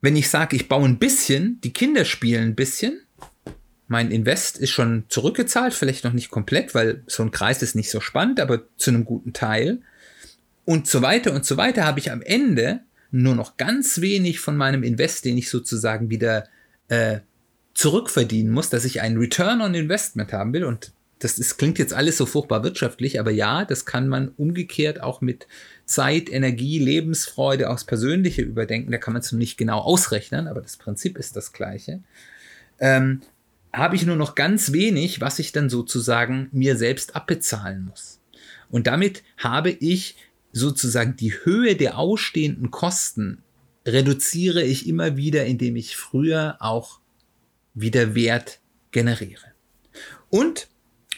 Wenn 0.00 0.16
ich 0.16 0.30
sage, 0.30 0.56
ich 0.56 0.68
baue 0.68 0.88
ein 0.88 0.98
bisschen, 0.98 1.60
die 1.60 1.72
Kinder 1.72 2.04
spielen 2.04 2.50
ein 2.50 2.54
bisschen, 2.54 3.00
mein 3.88 4.10
Invest 4.10 4.58
ist 4.58 4.70
schon 4.70 5.04
zurückgezahlt, 5.08 5.74
vielleicht 5.74 6.04
noch 6.04 6.14
nicht 6.14 6.30
komplett, 6.30 6.74
weil 6.74 7.02
so 7.06 7.22
ein 7.22 7.30
Kreis 7.30 7.62
ist 7.62 7.74
nicht 7.74 7.90
so 7.90 8.00
spannend, 8.00 8.40
aber 8.40 8.62
zu 8.78 8.90
einem 8.90 9.04
guten 9.04 9.32
Teil. 9.32 9.82
Und 10.64 10.86
so 10.88 11.02
weiter 11.02 11.34
und 11.34 11.44
so 11.44 11.56
weiter 11.56 11.84
habe 11.84 12.00
ich 12.00 12.10
am 12.10 12.22
Ende 12.22 12.80
nur 13.12 13.34
noch 13.34 13.56
ganz 13.56 14.00
wenig 14.00 14.40
von 14.40 14.56
meinem 14.56 14.82
Invest, 14.82 15.24
den 15.24 15.38
ich 15.38 15.50
sozusagen 15.50 16.10
wieder 16.10 16.48
äh, 16.88 17.20
zurückverdienen 17.74 18.52
muss, 18.52 18.70
dass 18.70 18.84
ich 18.84 19.00
einen 19.00 19.18
Return 19.18 19.60
on 19.60 19.74
Investment 19.74 20.32
haben 20.32 20.52
will. 20.52 20.64
Und 20.64 20.92
das 21.18 21.38
ist, 21.38 21.56
klingt 21.56 21.78
jetzt 21.78 21.94
alles 21.94 22.16
so 22.16 22.26
furchtbar 22.26 22.64
wirtschaftlich, 22.64 23.20
aber 23.20 23.30
ja, 23.30 23.64
das 23.64 23.84
kann 23.84 24.08
man 24.08 24.28
umgekehrt 24.30 25.00
auch 25.00 25.20
mit 25.20 25.46
Zeit, 25.84 26.30
Energie, 26.30 26.78
Lebensfreude 26.78 27.70
aufs 27.70 27.84
Persönliche 27.84 28.42
überdenken. 28.42 28.90
Da 28.90 28.98
kann 28.98 29.12
man 29.12 29.20
es 29.20 29.30
nicht 29.30 29.56
genau 29.56 29.78
ausrechnen, 29.78 30.48
aber 30.48 30.60
das 30.60 30.76
Prinzip 30.76 31.18
ist 31.18 31.36
das 31.36 31.52
gleiche. 31.52 32.00
Ähm, 32.80 33.20
habe 33.72 33.94
ich 33.94 34.04
nur 34.04 34.16
noch 34.16 34.34
ganz 34.34 34.72
wenig, 34.72 35.20
was 35.20 35.38
ich 35.38 35.52
dann 35.52 35.70
sozusagen 35.70 36.48
mir 36.50 36.76
selbst 36.76 37.14
abbezahlen 37.14 37.84
muss. 37.84 38.20
Und 38.70 38.86
damit 38.86 39.22
habe 39.36 39.70
ich 39.70 40.16
sozusagen 40.52 41.16
die 41.16 41.32
Höhe 41.32 41.76
der 41.76 41.98
ausstehenden 41.98 42.70
Kosten 42.70 43.42
reduziere 43.86 44.62
ich 44.62 44.86
immer 44.86 45.16
wieder, 45.16 45.44
indem 45.46 45.76
ich 45.76 45.96
früher 45.96 46.56
auch 46.60 47.00
wieder 47.74 48.14
Wert 48.14 48.60
generiere. 48.90 49.46
Und 50.30 50.68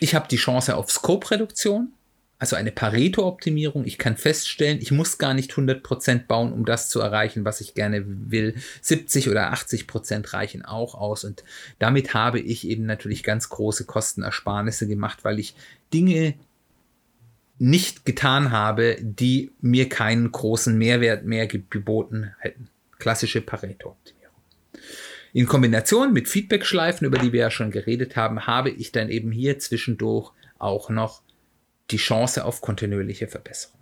ich 0.00 0.14
habe 0.14 0.28
die 0.28 0.36
Chance 0.36 0.76
auf 0.76 0.90
Scope-Reduktion, 0.90 1.92
also 2.38 2.56
eine 2.56 2.72
Pareto-Optimierung. 2.72 3.84
Ich 3.84 3.96
kann 3.96 4.16
feststellen, 4.16 4.80
ich 4.80 4.90
muss 4.90 5.18
gar 5.18 5.34
nicht 5.34 5.52
100% 5.52 6.26
bauen, 6.26 6.52
um 6.52 6.64
das 6.64 6.88
zu 6.88 7.00
erreichen, 7.00 7.44
was 7.44 7.60
ich 7.60 7.74
gerne 7.74 8.04
will. 8.06 8.56
70 8.82 9.30
oder 9.30 9.52
80% 9.52 10.32
reichen 10.32 10.64
auch 10.64 10.94
aus. 10.94 11.24
Und 11.24 11.44
damit 11.78 12.12
habe 12.12 12.40
ich 12.40 12.66
eben 12.68 12.86
natürlich 12.86 13.22
ganz 13.22 13.48
große 13.48 13.84
Kostenersparnisse 13.84 14.86
gemacht, 14.86 15.20
weil 15.22 15.38
ich 15.38 15.54
Dinge 15.92 16.34
nicht 17.58 18.04
getan 18.04 18.50
habe, 18.50 18.96
die 19.00 19.52
mir 19.60 19.88
keinen 19.88 20.30
großen 20.30 20.76
Mehrwert 20.76 21.24
mehr 21.24 21.46
geboten 21.46 22.34
hätten. 22.38 22.68
Klassische 22.98 23.40
Pareto-Optimierung. 23.40 24.34
In 25.32 25.46
Kombination 25.46 26.12
mit 26.12 26.28
Feedback-Schleifen, 26.28 27.06
über 27.06 27.18
die 27.18 27.32
wir 27.32 27.40
ja 27.40 27.50
schon 27.50 27.70
geredet 27.70 28.16
haben, 28.16 28.46
habe 28.46 28.70
ich 28.70 28.92
dann 28.92 29.08
eben 29.08 29.32
hier 29.32 29.58
zwischendurch 29.58 30.32
auch 30.58 30.90
noch 30.90 31.22
die 31.90 31.96
Chance 31.96 32.44
auf 32.44 32.60
kontinuierliche 32.60 33.28
Verbesserung. 33.28 33.80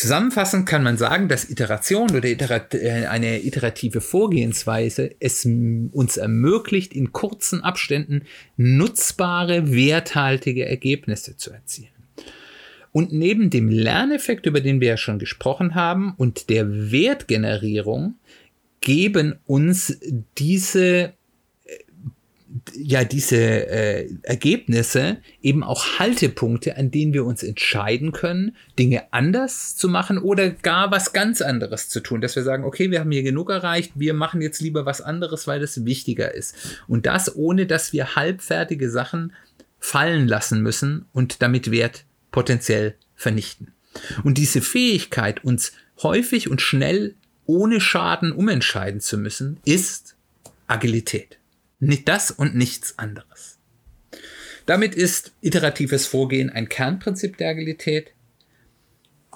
Zusammenfassend 0.00 0.64
kann 0.64 0.82
man 0.82 0.96
sagen, 0.96 1.28
dass 1.28 1.50
Iteration 1.50 2.10
oder 2.12 2.24
iterat 2.26 2.74
äh, 2.74 3.04
eine 3.04 3.44
iterative 3.44 4.00
Vorgehensweise 4.00 5.10
es 5.20 5.44
uns 5.44 6.16
ermöglicht, 6.16 6.94
in 6.94 7.12
kurzen 7.12 7.62
Abständen 7.62 8.22
nutzbare, 8.56 9.74
werthaltige 9.74 10.64
Ergebnisse 10.64 11.36
zu 11.36 11.50
erzielen. 11.50 11.90
Und 12.92 13.12
neben 13.12 13.50
dem 13.50 13.68
Lerneffekt, 13.68 14.46
über 14.46 14.62
den 14.62 14.80
wir 14.80 14.88
ja 14.88 14.96
schon 14.96 15.18
gesprochen 15.18 15.74
haben, 15.74 16.14
und 16.16 16.48
der 16.48 16.90
Wertgenerierung, 16.90 18.14
geben 18.80 19.38
uns 19.44 19.98
diese 20.38 21.12
ja 22.74 23.04
diese 23.04 23.36
äh, 23.36 24.08
Ergebnisse 24.22 25.18
eben 25.40 25.62
auch 25.62 25.98
Haltepunkte, 25.98 26.76
an 26.76 26.90
denen 26.90 27.12
wir 27.12 27.24
uns 27.24 27.42
entscheiden 27.42 28.12
können, 28.12 28.56
Dinge 28.78 29.12
anders 29.12 29.76
zu 29.76 29.88
machen 29.88 30.18
oder 30.18 30.50
gar 30.50 30.90
was 30.90 31.12
ganz 31.12 31.42
anderes 31.42 31.88
zu 31.88 32.00
tun. 32.00 32.20
Dass 32.20 32.36
wir 32.36 32.42
sagen, 32.42 32.64
okay, 32.64 32.90
wir 32.90 33.00
haben 33.00 33.10
hier 33.10 33.22
genug 33.22 33.50
erreicht, 33.50 33.92
wir 33.94 34.14
machen 34.14 34.42
jetzt 34.42 34.60
lieber 34.60 34.86
was 34.86 35.00
anderes, 35.00 35.46
weil 35.46 35.60
das 35.60 35.84
wichtiger 35.84 36.34
ist. 36.34 36.54
Und 36.88 37.06
das 37.06 37.34
ohne, 37.36 37.66
dass 37.66 37.92
wir 37.92 38.16
halbfertige 38.16 38.90
Sachen 38.90 39.32
fallen 39.78 40.28
lassen 40.28 40.62
müssen 40.62 41.06
und 41.12 41.42
damit 41.42 41.70
Wert 41.70 42.04
potenziell 42.32 42.94
vernichten. 43.14 43.72
Und 44.24 44.38
diese 44.38 44.60
Fähigkeit, 44.60 45.44
uns 45.44 45.72
häufig 46.02 46.50
und 46.50 46.60
schnell 46.60 47.14
ohne 47.46 47.80
Schaden 47.80 48.32
umentscheiden 48.32 49.00
zu 49.00 49.18
müssen, 49.18 49.58
ist 49.64 50.16
Agilität. 50.66 51.39
Nicht 51.80 52.08
das 52.08 52.30
und 52.30 52.54
nichts 52.54 52.98
anderes. 52.98 53.58
Damit 54.66 54.94
ist 54.94 55.32
iteratives 55.40 56.06
Vorgehen 56.06 56.50
ein 56.50 56.68
Kernprinzip 56.68 57.36
der 57.38 57.50
Agilität 57.50 58.12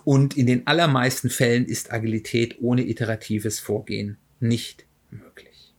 und 0.05 0.37
in 0.37 0.47
den 0.47 0.67
allermeisten 0.67 1.31
Fällen 1.31 1.65
ist 1.65 1.93
Agilität 1.93 2.59
ohne 2.61 2.87
iteratives 2.87 3.59
Vorgehen 3.59 4.19
nicht 4.39 4.85
möglich. 5.11 5.75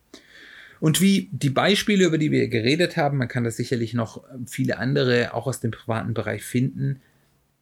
Und 0.80 1.00
wie 1.00 1.30
die 1.32 1.52
Beispiele, 1.52 2.06
über 2.06 2.18
die 2.18 2.32
wir 2.32 2.48
geredet 2.48 2.98
haben, 2.98 3.18
man 3.18 3.28
kann 3.28 3.44
das 3.44 3.58
sicherlich 3.58 3.94
noch 3.94 4.24
viele 4.48 4.78
andere 4.78 5.34
auch 5.34 5.48
aus 5.48 5.60
dem 5.60 5.72
privaten 5.72 6.14
Bereich 6.14 6.44
finden, 6.44 7.02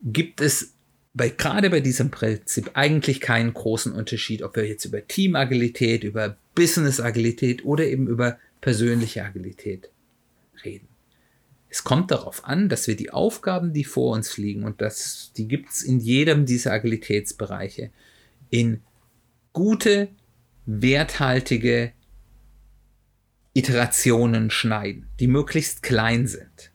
gibt 0.01 0.41
es 0.41 0.74
bei, 1.13 1.29
gerade 1.29 1.69
bei 1.69 1.79
diesem 1.79 2.10
Prinzip 2.10 2.72
eigentlich 2.74 3.22
keinen 3.22 3.53
großen 3.53 3.91
Unterschied, 3.91 4.41
ob 4.41 4.55
wir 4.55 4.67
jetzt 4.67 4.86
über 4.86 5.05
Teamagilität, 5.05 6.03
über 6.03 6.38
Business-Agilität 6.55 7.65
oder 7.65 7.86
eben 7.86 8.07
über 8.07 8.39
persönliche 8.63 9.25
Agilität 9.25 9.91
reden. 10.63 10.88
Es 11.67 11.84
kommt 11.84 12.12
darauf 12.12 12.46
an, 12.46 12.70
dass 12.70 12.88
wir 12.88 12.96
die 12.96 13.12
Aufgaben, 13.12 13.74
die 13.74 13.84
vor 13.84 14.13
uns 14.13 14.38
liegen, 14.38 14.63
und 14.63 14.79
das, 14.79 15.34
die 15.36 15.50
gibt 15.50 15.70
es 15.70 15.82
in 15.82 16.00
jedem 16.00 16.46
dieser 16.46 16.72
Agilitätsbereiche, 16.72 17.91
in 18.50 18.82
gute, 19.51 20.08
werthaltige 20.65 21.91
Iterationen 23.53 24.50
schneiden, 24.50 25.08
die 25.20 25.27
möglichst 25.27 25.84
klein 25.84 26.25
sind. 26.25 26.72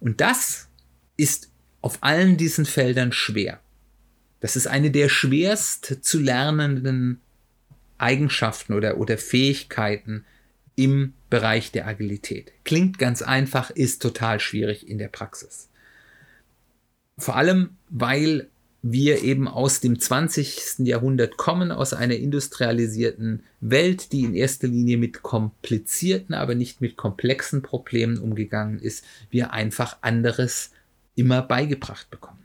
Und 0.00 0.20
das 0.20 0.68
ist 1.16 1.52
auf 1.80 1.98
allen 2.00 2.36
diesen 2.36 2.66
Feldern 2.66 3.12
schwer. 3.12 3.60
Das 4.40 4.56
ist 4.56 4.66
eine 4.66 4.90
der 4.90 5.08
schwerst 5.08 5.98
zu 6.00 6.18
lernenden 6.18 7.20
Eigenschaften 7.98 8.72
oder, 8.72 8.98
oder 8.98 9.16
Fähigkeiten 9.16 10.24
im 10.76 11.14
Bereich 11.30 11.72
der 11.72 11.86
Agilität. 11.86 12.52
Klingt 12.64 12.98
ganz 12.98 13.22
einfach, 13.22 13.70
ist 13.70 14.02
total 14.02 14.40
schwierig 14.40 14.88
in 14.88 14.98
der 14.98 15.08
Praxis. 15.08 15.68
Vor 17.16 17.36
allem, 17.36 17.76
weil 17.90 18.48
wir 18.86 19.22
eben 19.22 19.48
aus 19.48 19.80
dem 19.80 19.98
20. 19.98 20.80
Jahrhundert 20.80 21.38
kommen, 21.38 21.72
aus 21.72 21.94
einer 21.94 22.16
industrialisierten 22.16 23.42
Welt, 23.60 24.12
die 24.12 24.24
in 24.24 24.34
erster 24.34 24.68
Linie 24.68 24.98
mit 24.98 25.22
komplizierten, 25.22 26.34
aber 26.34 26.54
nicht 26.54 26.82
mit 26.82 26.96
komplexen 26.96 27.62
Problemen 27.62 28.18
umgegangen 28.18 28.78
ist, 28.78 29.04
wir 29.30 29.54
einfach 29.54 29.96
anderes 30.02 30.70
immer 31.14 31.40
beigebracht 31.40 32.10
bekommen. 32.10 32.44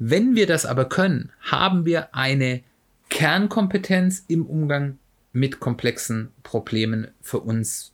Wenn 0.00 0.34
wir 0.34 0.48
das 0.48 0.66
aber 0.66 0.86
können, 0.86 1.30
haben 1.40 1.84
wir 1.84 2.12
eine 2.12 2.62
Kernkompetenz 3.08 4.24
im 4.26 4.46
Umgang 4.46 4.98
mit 5.38 5.60
komplexen 5.60 6.32
Problemen 6.42 7.08
für 7.20 7.40
uns 7.40 7.92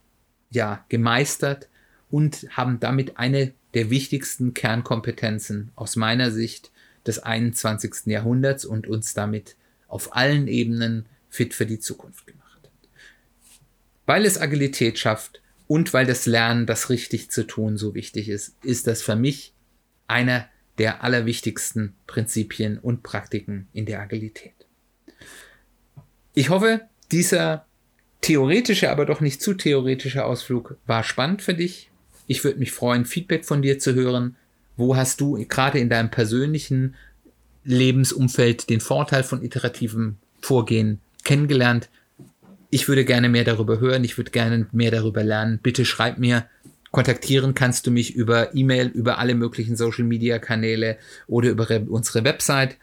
ja 0.51 0.85
gemeistert 0.89 1.69
und 2.11 2.47
haben 2.51 2.81
damit 2.81 3.19
eine 3.19 3.53
der 3.75 3.91
wichtigsten 3.91 4.55
Kernkompetenzen 4.55 5.73
aus 5.75 5.97
meiner 5.97 6.31
Sicht 6.31 6.71
des 7.07 7.19
21. 7.19 8.07
Jahrhunderts 8.07 8.65
und 8.65 8.87
uns 8.87 9.15
damit 9.15 9.57
auf 9.89 10.17
allen 10.17 10.49
Ebenen 10.49 11.07
fit 11.29 11.55
für 11.55 11.67
die 11.67 11.81
Zukunft 11.81 12.27
gemacht. 12.27 12.71
Weil 14.07 14.25
es 14.25 14.41
Agilität 14.41 14.99
schafft 14.99 15.43
und 15.67 15.93
weil 15.93 16.07
das 16.07 16.27
Lernen, 16.27 16.67
das 16.67 16.91
richtig 16.91 17.31
zu 17.31 17.47
tun, 17.47 17.77
so 17.77 17.95
wichtig 17.95 18.29
ist, 18.29 18.55
ist 18.63 18.87
das 18.87 19.03
für 19.03 19.17
mich 19.17 19.53
einer 20.07 20.49
der 20.79 21.03
allerwichtigsten 21.03 21.95
Prinzipien 22.07 22.79
und 22.79 23.03
Praktiken 23.03 23.69
in 23.73 23.87
der 23.87 24.01
Agilität. 24.01 24.55
Ich 26.35 26.51
hoffe, 26.51 26.89
dieser 27.13 27.67
theoretische, 28.21 28.91
aber 28.91 29.07
doch 29.07 29.21
nicht 29.21 29.43
zu 29.43 29.55
theoretische 29.55 30.25
Ausflug 30.25 30.77
war 30.87 31.05
spannend 31.05 31.43
für 31.43 31.55
dich. 31.55 31.91
Ich 32.27 32.43
würde 32.43 32.59
mich 32.59 32.73
freuen, 32.73 33.05
Feedback 33.05 33.45
von 33.45 33.63
dir 33.63 33.79
zu 33.79 33.95
hören. 33.95 34.37
Wo 34.77 34.97
hast 34.97 35.21
du 35.21 35.45
gerade 35.47 35.79
in 35.79 35.89
deinem 35.89 36.11
persönlichen 36.11 36.95
Lebensumfeld 37.65 38.71
den 38.71 38.81
Vorteil 38.81 39.23
von 39.23 39.43
iterativem 39.43 40.17
Vorgehen 40.41 41.01
kennengelernt? 41.23 41.91
Ich 42.71 42.89
würde 42.89 43.05
gerne 43.05 43.29
mehr 43.29 43.45
darüber 43.45 43.79
hören. 43.79 44.05
Ich 44.05 44.17
würde 44.17 44.31
gerne 44.31 44.67
mehr 44.73 44.91
darüber 44.91 45.23
lernen. 45.23 45.61
Bitte 45.63 45.85
schreib 45.85 46.19
mir. 46.19 46.47
Kontaktieren 46.91 47.55
kannst 47.55 47.87
du 47.87 47.91
mich 47.91 48.15
über 48.15 48.55
E-Mail, 48.55 48.89
über 48.89 49.19
alle 49.19 49.35
möglichen 49.35 49.77
Social 49.77 50.05
Media 50.05 50.39
Kanäle 50.39 50.97
oder 51.27 51.51
über 51.51 51.69
unsere 51.89 52.25
Website. 52.25 52.77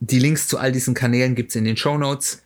Die 0.00 0.18
Links 0.18 0.48
zu 0.48 0.58
all 0.58 0.72
diesen 0.72 0.94
Kanälen 0.94 1.34
gibt 1.34 1.50
es 1.50 1.56
in 1.56 1.64
den 1.64 1.76
Show 1.76 1.96
Notes. 1.96 2.42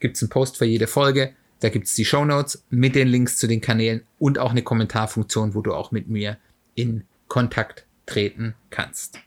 Gibt 0.00 0.16
es 0.16 0.22
einen 0.22 0.30
Post 0.30 0.56
für 0.56 0.64
jede 0.64 0.88
Folge. 0.88 1.34
Da 1.60 1.68
gibt 1.68 1.86
es 1.86 1.94
die 1.94 2.04
Show 2.04 2.24
Notes 2.24 2.64
mit 2.70 2.96
den 2.96 3.06
Links 3.06 3.36
zu 3.36 3.46
den 3.46 3.60
Kanälen 3.60 4.02
und 4.18 4.40
auch 4.40 4.50
eine 4.50 4.62
Kommentarfunktion, 4.62 5.54
wo 5.54 5.62
du 5.62 5.74
auch 5.74 5.92
mit 5.92 6.08
mir 6.08 6.38
in 6.74 7.04
Kontakt 7.28 7.86
treten 8.06 8.56
kannst. 8.70 9.20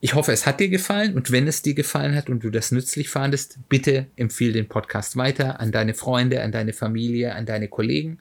Ich 0.00 0.12
hoffe, 0.12 0.32
es 0.32 0.44
hat 0.44 0.60
dir 0.60 0.68
gefallen 0.68 1.14
und 1.14 1.32
wenn 1.32 1.48
es 1.48 1.62
dir 1.62 1.72
gefallen 1.72 2.14
hat 2.14 2.28
und 2.28 2.44
du 2.44 2.50
das 2.50 2.72
nützlich 2.72 3.08
fandest, 3.08 3.58
bitte 3.70 4.08
empfehle 4.16 4.52
den 4.52 4.68
Podcast 4.68 5.16
weiter 5.16 5.60
an 5.60 5.72
deine 5.72 5.94
Freunde, 5.94 6.42
an 6.42 6.52
deine 6.52 6.74
Familie, 6.74 7.34
an 7.34 7.46
deine 7.46 7.68
Kollegen 7.68 8.18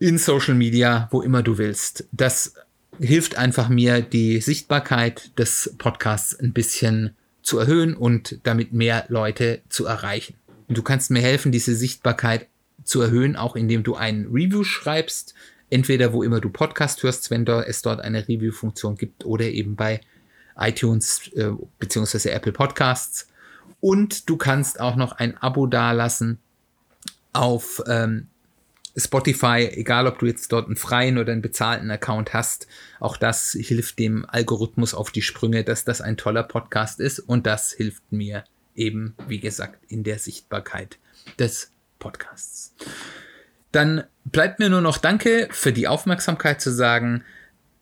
in 0.00 0.18
Social 0.18 0.54
Media, 0.54 1.08
wo 1.12 1.20
immer 1.20 1.42
du 1.42 1.58
willst. 1.58 2.08
Das 2.10 2.54
hilft 2.98 3.36
einfach 3.36 3.68
mir, 3.68 4.00
die 4.00 4.40
Sichtbarkeit 4.40 5.38
des 5.38 5.74
Podcasts 5.78 6.34
ein 6.34 6.52
bisschen 6.52 7.14
zu 7.42 7.58
erhöhen 7.58 7.94
und 7.94 8.40
damit 8.42 8.72
mehr 8.72 9.04
Leute 9.08 9.60
zu 9.68 9.84
erreichen. 9.84 10.34
Und 10.68 10.78
du 10.78 10.82
kannst 10.82 11.10
mir 11.10 11.20
helfen, 11.20 11.52
diese 11.52 11.76
Sichtbarkeit 11.76 12.48
zu 12.82 13.02
erhöhen, 13.02 13.36
auch 13.36 13.56
indem 13.56 13.82
du 13.82 13.94
ein 13.94 14.26
Review 14.32 14.64
schreibst, 14.64 15.34
entweder 15.68 16.14
wo 16.14 16.22
immer 16.22 16.40
du 16.40 16.48
Podcast 16.48 17.02
hörst, 17.02 17.30
wenn 17.30 17.46
es 17.46 17.82
dort 17.82 18.00
eine 18.00 18.26
Review-Funktion 18.26 18.96
gibt, 18.96 19.26
oder 19.26 19.44
eben 19.44 19.76
bei 19.76 20.00
iTunes 20.56 21.30
äh, 21.34 21.50
bzw. 21.78 22.30
Apple 22.30 22.52
Podcasts. 22.52 23.28
Und 23.80 24.30
du 24.30 24.38
kannst 24.38 24.80
auch 24.80 24.96
noch 24.96 25.12
ein 25.12 25.36
Abo 25.36 25.66
dalassen 25.66 26.38
auf 27.32 27.82
ähm, 27.86 28.28
Spotify, 28.96 29.68
egal 29.72 30.06
ob 30.06 30.18
du 30.18 30.26
jetzt 30.26 30.52
dort 30.52 30.66
einen 30.66 30.76
freien 30.76 31.18
oder 31.18 31.32
einen 31.32 31.42
bezahlten 31.42 31.90
Account 31.90 32.32
hast. 32.34 32.66
Auch 32.98 33.16
das 33.16 33.56
hilft 33.58 33.98
dem 33.98 34.24
Algorithmus 34.28 34.94
auf 34.94 35.10
die 35.10 35.22
Sprünge, 35.22 35.64
dass 35.64 35.84
das 35.84 36.00
ein 36.00 36.16
toller 36.16 36.42
Podcast 36.42 37.00
ist. 37.00 37.20
Und 37.20 37.46
das 37.46 37.72
hilft 37.72 38.10
mir 38.10 38.44
eben, 38.74 39.14
wie 39.28 39.40
gesagt, 39.40 39.84
in 39.88 40.02
der 40.02 40.18
Sichtbarkeit 40.18 40.98
des 41.38 41.72
Podcasts. 41.98 42.74
Dann 43.72 44.04
bleibt 44.24 44.58
mir 44.58 44.68
nur 44.68 44.80
noch 44.80 44.98
Danke 44.98 45.48
für 45.52 45.72
die 45.72 45.86
Aufmerksamkeit 45.86 46.60
zu 46.60 46.72
sagen. 46.72 47.22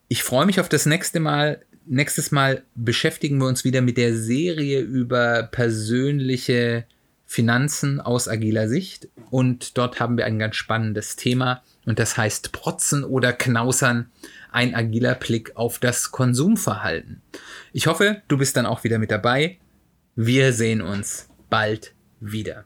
Ich 0.07 0.23
freue 0.23 0.45
mich 0.45 0.59
auf 0.59 0.69
das 0.69 0.85
nächste 0.85 1.19
Mal. 1.19 1.63
Nächstes 1.85 2.31
Mal 2.31 2.63
beschäftigen 2.75 3.39
wir 3.39 3.47
uns 3.47 3.63
wieder 3.63 3.81
mit 3.81 3.97
der 3.97 4.15
Serie 4.15 4.81
über 4.81 5.43
persönliche 5.43 6.85
Finanzen 7.31 8.01
aus 8.01 8.27
agiler 8.27 8.67
Sicht. 8.67 9.07
Und 9.29 9.77
dort 9.77 9.99
haben 9.99 10.17
wir 10.17 10.25
ein 10.25 10.39
ganz 10.39 10.55
spannendes 10.55 11.15
Thema. 11.15 11.61
Und 11.85 11.99
das 11.99 12.17
heißt 12.17 12.51
Protzen 12.53 13.03
oder 13.03 13.33
Knausern. 13.33 14.09
Ein 14.51 14.73
agiler 14.73 15.13
Blick 15.13 15.55
auf 15.55 15.77
das 15.77 16.09
Konsumverhalten. 16.09 17.21
Ich 17.71 17.85
hoffe, 17.85 18.23
du 18.29 18.39
bist 18.39 18.57
dann 18.57 18.65
auch 18.65 18.83
wieder 18.83 18.97
mit 18.97 19.11
dabei. 19.11 19.59
Wir 20.15 20.53
sehen 20.53 20.81
uns 20.81 21.29
bald 21.51 21.93
wieder. 22.19 22.65